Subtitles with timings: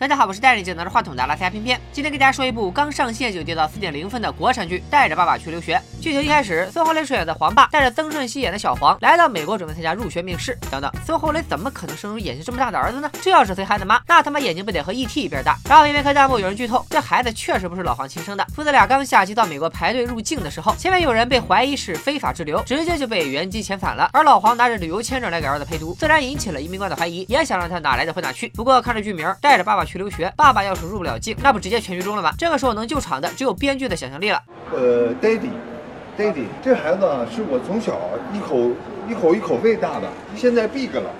[0.00, 5.76] 大家好，我是戴眼镜拿着话筒的拉塞偏偏，今天给大家说一部刚上线就跌到四点零分的国产剧《带着爸爸去留学》。
[6.02, 10.56] 剧情一开始，孙红雷饰演的黄爸带着曾舜晞演的小黄来到美国，准备参加入学面试。
[10.70, 13.10] 等等，孙红雷怎么可能生出眼睛这么大的儿子呢？
[13.20, 15.54] 这要是随孩子妈，那他妈眼睛不得和 ET 一边大？
[15.68, 18.46] 然后偏偏看弹幕有人剧透，这孩子确实不是老黄亲生的。
[18.56, 24.08] 父子俩刚下机到美国排队入境的时候，前面有人被怀疑是非法滞留，直接就被原机遣返了。
[24.14, 28.48] 而老黄拿着旅游签证来给儿子陪读，自然引起了移民官的怀疑，也想让他哪来的回哪去。
[28.54, 32.32] 不过看着剧名，带着爸爸去留学，爸爸要是入不了境，那不直接全剧终了吗？
[32.38, 34.40] 这个时候能救场的只有编剧的想象力了。
[34.72, 37.98] 呃，Daddy，Daddy，这孩子啊，是我从小
[38.32, 38.70] 一口
[39.08, 41.10] 一口一口喂大的，现在 big 了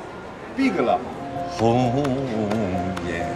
[0.56, 0.96] ，big 了。
[1.50, 2.04] 红
[3.08, 3.26] 颜，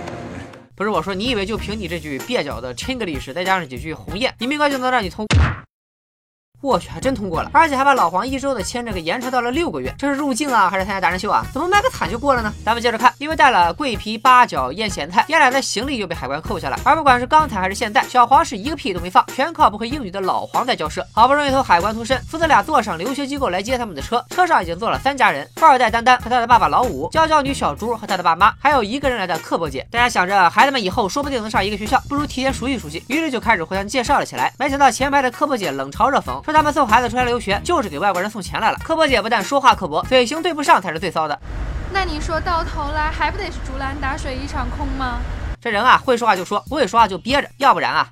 [0.76, 5.26] 不是我说，你以为就凭你这句蹩脚的 Chinglish，再加上几句红艳，移民官就能让你通？
[6.64, 9.94] 我去，还真通过了，而且还把老黄一周的签证给延长到了六个月。
[9.98, 11.44] 这是入境啊，还是参加达人秀啊？
[11.52, 12.50] 怎么卖个惨就过了呢？
[12.64, 16.78] 咱们接着看，因为带了桂皮、八角、腌咸菜，爷俩的行李就被海关扣下了。
[16.84, 21.06] 而不管是刚才还是现在，小黄是一个屁都没放，全靠不会英语的老黄在交涉。
[21.12, 29.86] 好不容易从海关脱身，父子俩坐上留学机构来接他们的车，车上已经坐了三家人：富二代丹丹和他的爸爸老五，娇娇女小朱和他的爸妈，还有一个人来的刻薄姐。
[29.90, 34.52] 大家想着孩子们以后说不定能上一个学校，不如提前熟悉熟悉，于是就开始互相介绍了起来。
[34.58, 37.34] 没想到前排的刻薄姐冷嘲热讽，说他们送孩子出来留。
[37.34, 38.78] 留学就是给外国人送钱来了。
[38.84, 41.36] 刻薄姐不但说话刻薄，嘴型对不上才是最骚的。
[41.92, 45.18] 那你说到头来还不得是竹篮打水一场空吗？
[45.60, 48.06] 这人啊，会说话就说，不会说话就憋着，要不然啊。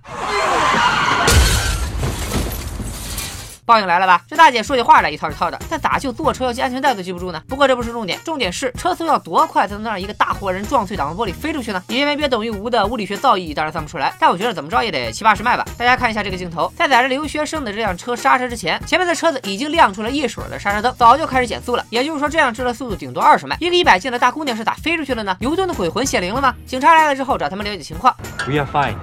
[3.64, 4.22] 报应来了吧？
[4.28, 7.41] 这大姐说起话来一套一套的，但咋就坐车要系安全带都系不住呢？
[7.48, 11.82] 不过这不是重点，重点是车速要多快才能让一个大活人撞碎挡风玻璃飞出去呢？
[11.88, 15.64] 因为别等于无的物理学造诣当然算不出来，但我觉得怎么着也得七八十迈吧。
[15.78, 21.84] 大家看一下这个镜头，在载着留学生的这辆车刹车之前，前面的车子已经亮出了一水的刹车灯，早就开始减速了。
[21.91, 23.56] 也就是说，这辆车的速度顶多二十迈。
[23.60, 25.36] 一个一百斤的大姑娘是咋飞出去的呢？
[25.41, 26.54] 牛顿的鬼魂显灵了吗？
[26.66, 28.14] 警察来了之后找他们了解情况。
[28.48, 28.97] We are fine.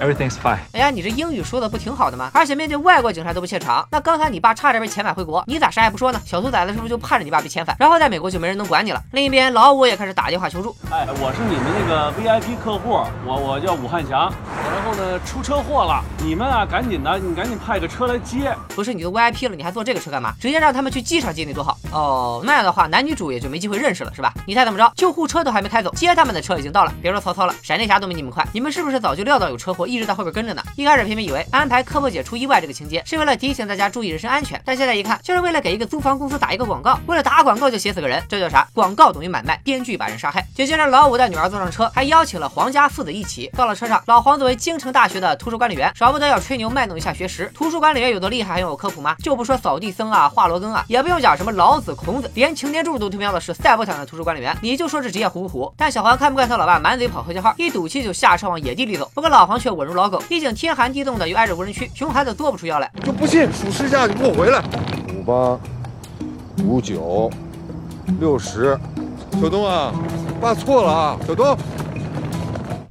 [0.00, 0.58] Everything's fine。
[0.72, 2.30] 哎呀，你这英语说的不挺好的吗？
[2.34, 6.20] 而且面对外国警察都不怯场，那刚才你爸差点被遣返回国，你咋啥也不说呢？
[6.24, 9.02] 小兔崽子是不是就盼着你爸被遣返，然后在美国就没人能管你了？
[9.12, 10.76] 另一边，老五也开始打电话求助。
[10.90, 14.32] 哎，我是你们那个 VIP 客户，我我叫武汉祥，
[14.76, 18.54] 然后呢出车祸了，你们啊赶紧的，你赶紧派个车来接。
[18.74, 20.34] 不是你都 VIP 了，你还坐这个车干嘛？
[20.38, 21.78] 直接让他们去机场接你多好。
[21.90, 24.34] 哦，那样的话男女主也就没机会认识了，是吧？
[24.46, 24.92] 你猜怎么着？
[24.94, 26.92] 救护车都还没开走，接他们的车已经到了。
[27.00, 28.46] 别说曹操了，闪电侠都没你们快。
[28.52, 30.62] 你们是不是早就料到有车祸，一直在后边跟着呢？
[30.76, 38.68] 一开始偏偏以为安排科波姐出意外这个情节是为了提醒大家注意人身安全，但现在一看就是为了给一个租房公司打一个广告，为了打广告就写死个人，这叫啥？
[38.74, 40.46] 广告等于买卖，编剧把人杀害。
[40.54, 43.50] 紧接着老五带女儿坐上车，还邀请了黄家父子一起。
[43.56, 47.48] 到了车上，老黄作为京城大学的图书管理员，少不得要吹牛卖弄一下学识。
[47.54, 49.14] 图书管理员有多厉害，还用我科普吗？
[49.22, 55.72] 就不说扫地僧啊、华罗庚啊，也不用讲什么老子、孔子，连擎天柱都推瞄的是赛博坦的图书管理员，你就说这职业虎不虎？
[55.76, 59.08] 但小黄看不惯他老爸满嘴跑和谐号，一赌气就下车往野地里走。
[59.14, 61.36] 不过老黄却稳如老狗，毕竟天寒地冻的又。
[61.36, 62.90] 挨着无人区，熊孩子多不出腰来。
[63.04, 64.60] 就不信数十下就给我回来。
[65.14, 65.56] 五八
[66.64, 67.30] 五九
[68.18, 68.76] 六十，
[69.40, 69.92] 小东啊，
[70.40, 71.56] 爸错了啊，小东。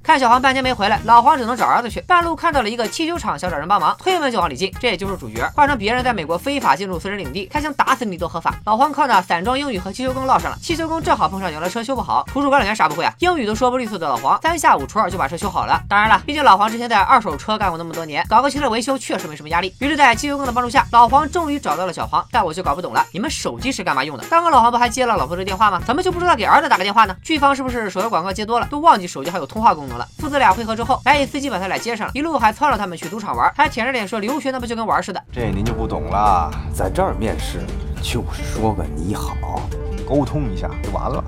[0.05, 1.99] 看小黄半天没回来，老黄只能找儿子去。
[2.01, 4.71] 半路看到了一个汽修厂，想找人帮忙，推门就往里进。
[4.79, 8.53] 这也就是主角，换成别人在美国非法进入私人领地，他想打死你都合法。
[8.65, 13.11] 老黄靠那散装英语和汽修工唠上了，汽修工正好碰上有了车修不好，图书管理员啥不会啊？
[13.17, 15.81] 英语都说不利索的老黄，三下五除二就把车修好了。
[15.89, 19.73] 当然了，毕竟老黄之前在二手车干过那么多年，搞个汽车维修确实没什么压力。
[19.79, 22.23] 于是，在汽修工的帮助下，老黄终于找到了小黄。
[22.29, 24.23] 但我就搞不懂了，你们手机是干嘛用的？
[24.25, 25.81] 刚刚老黄不还接了老婆的电话吗？
[25.83, 27.15] 怎么就不知道给儿子打个电话呢？
[27.23, 30.07] 剧方是不是手游广告接多了，都忘记手机还有通话功能了？
[30.19, 30.75] 父子俩会合。
[30.75, 35.23] 之后，白衣司机把他俩接上了，一路还撺掇他们去赌场玩，还舔着脸说留学那不就跟玩似的。
[35.31, 37.59] 这您就不懂了，在这儿面试
[38.01, 39.61] 就是说个你好，
[40.05, 41.23] 沟通一下就完了。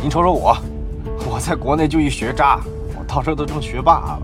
[0.00, 0.56] 您瞅瞅我，
[1.30, 2.58] 我在国内就一学渣，
[2.98, 4.22] 我到这都成学霸了。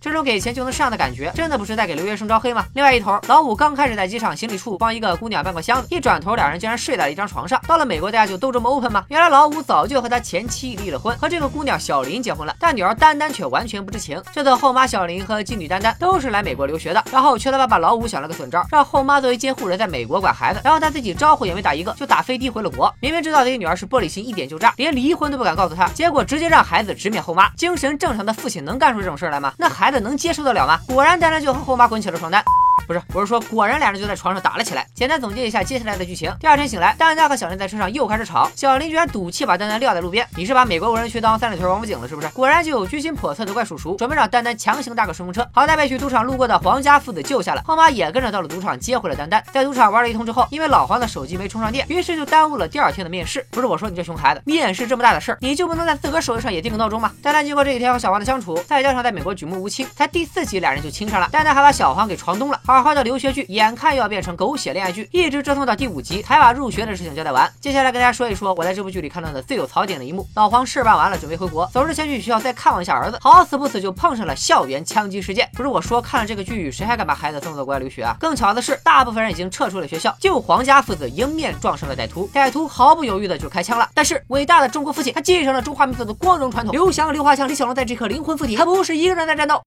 [0.00, 2.64] 这种给钱就能上的感觉，真的不是在给留学生招黑吗？
[2.74, 7.60] 另外一头，老五刚开始在机场行李处帮一个姑娘搬过箱子，一转头，两人竟然睡在了一张床上。
[7.66, 9.04] 到了美国，大家就都这么 open 吗？
[9.08, 14.22] 原来老五早就和他前妻离了婚，和这个姑娘小林结婚了，但女儿丹丹却完全不知情。
[14.32, 22.94] 这次后妈小林和继女丹丹都是来美国留学的，然后缺他爸爸老五想了个损招，让后妈作为监护人在美国管孩子，然后他自己招呼也没打一个，就打飞的回了国。
[23.00, 27.48] 明明知道自己女儿是玻璃心，一点就炸，连离婚都不敢告诉他，结果直接让孩子直面后妈。
[27.56, 29.52] 精神正常的父亲能干出这种事来吗？
[29.56, 30.80] 那孩子能接受得了吗？
[30.86, 32.44] 果然，丹丹就和后妈滚起了床单。
[32.86, 34.86] 不是，我是说，果然俩人就在床上打了起来。
[34.94, 40.24] 简单总结一下接下来的剧情：第二天醒来，丹丹和小林在车上又开始吵，小林居然赌气把丹丹撂在路边。
[40.36, 42.28] 你是把美国无人区当三里屯王府井了是不是？
[42.28, 45.48] 果然就有居心叵测的怪叔叔，准备让丹丹强行搭个顺风车。
[45.52, 49.42] 好在被去赌场路过的黄家父子救下了，后妈也跟着到了赌场接回了丹丹。
[49.52, 53.44] 在赌场玩了一通之后，因为老黄的手机没充上电，于是就耽误了第二天的面试。
[53.50, 57.10] 不是我说你这熊孩子，面试这么大的事儿，你就不能在自个手机上也定个闹钟吗？
[57.20, 61.28] 丹丹经过这几天和小黄的相处，再加上在美国举目无亲，才第四集俩人就亲上了。
[61.32, 67.50] 丹丹还把小黄给床咚了，好好的留学剧眼看又要变成狗血恋爱剧，一直折腾到第五集才把入学的事情交代完。
[67.58, 75.48] 接下来跟大家说一说我在这部剧里看到的最有槽点的一幕：老黄事办完了，准备回国，走之前去学校再看望一下儿子，好死不死就碰上了校园枪击事件。
[75.54, 78.14] 不是我说，看了这个剧，谁还敢把孩子送到国外留学啊？
[78.20, 83.88] 更巧的是，大部分人已经撤出了学校，就黄家父子迎面撞上了歹徒，歹徒毫不犹豫的就开枪了。
[83.94, 89.62] 但是伟大的中国父亲，他继承了中华民族的光荣传统，刘翔、刘华强、李小龙在这颗灵魂附体，他不是一个人在战斗。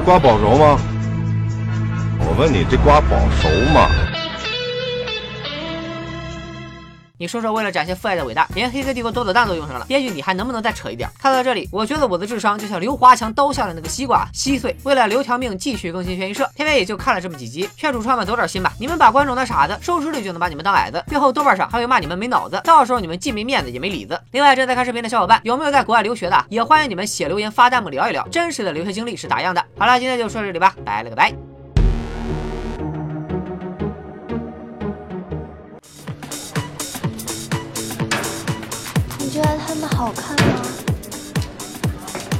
[0.00, 0.80] 这瓜保熟吗？
[2.20, 4.09] 我问你，这瓜保熟吗？
[7.20, 11.06] 你说说，为了展现父爱的伟大，连黑客帝国斗子弹都用上了，编剧你还能不能再扯一点？
[11.18, 14.74] 看到这里，我觉得我的智商就像刘华强刀下的那个西瓜稀碎。
[14.84, 17.68] 为了留条命，继续更新悬疑社，偏偏也就看了这么几集。
[17.76, 24.18] 劝主创们走点心吧，你们把观众当傻子，收视率就能把你们当矮子，最后豆瓣上还会骂你们没脑子，到时候你们既没面子也没里子。
[24.30, 26.46] 另外，正在看视频的小伙伴，有没有在国外留学的？
[26.48, 29.62] 也欢迎你们写留言发弹幕聊一聊，真实的留学经历是咋样的？
[29.78, 31.49] 好了，今天就说这里吧，拜了个拜。
[39.32, 40.60] 你觉得他们好看吗？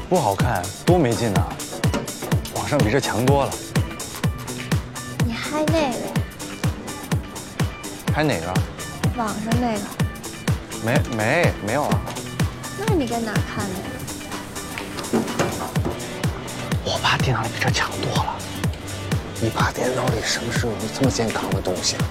[0.09, 1.47] 不好看，多没劲啊！
[2.57, 3.53] 网上比这强多了。
[5.25, 6.13] 你嗨那个呀？
[8.13, 8.53] 还哪个？
[9.17, 9.81] 网上那个？
[10.85, 12.01] 没没没有啊！
[12.77, 15.23] 那你在哪看的呀？
[16.85, 18.35] 我爸电脑里比这强多了。
[19.41, 22.03] 你爸电脑里什么时候有这么健康的东西啊？